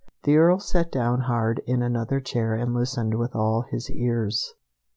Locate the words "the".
0.23-0.35